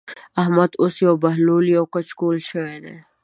[0.41, 2.95] احمد اوس يو بهلول يو کچکول شوی دی.